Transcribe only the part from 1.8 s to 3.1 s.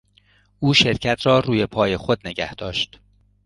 خود نگه داشت.